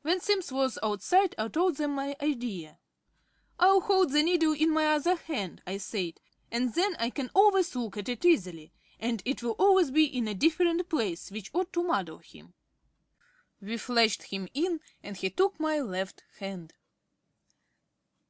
When 0.00 0.20
Simms 0.22 0.50
was 0.50 0.78
outside 0.82 1.34
I 1.36 1.48
told 1.48 1.76
them 1.76 1.94
my 1.94 2.16
idea. 2.22 2.78
"I'll 3.58 3.82
hold 3.82 4.10
the 4.10 4.22
needle 4.22 4.54
in 4.54 4.70
my 4.70 4.86
other 4.86 5.16
hand," 5.16 5.60
I 5.66 5.76
said, 5.76 6.18
"and 6.50 6.72
then 6.72 6.96
I 6.98 7.10
can 7.10 7.28
always 7.34 7.74
look 7.76 7.98
at 7.98 8.08
it 8.08 8.24
easily, 8.24 8.72
and 8.98 9.20
it 9.26 9.42
will 9.42 9.54
always 9.58 9.90
be 9.90 10.04
in 10.06 10.28
a 10.28 10.34
different 10.34 10.88
place, 10.88 11.30
which 11.30 11.50
ought 11.52 11.74
to 11.74 11.82
muddle 11.82 12.20
him." 12.20 12.54
We 13.60 13.76
fetched 13.76 14.22
him 14.22 14.48
in, 14.54 14.80
and 15.02 15.14
he 15.14 15.28
took 15.28 15.60
my 15.60 15.80
left 15.80 16.22
hand.... 16.38 16.72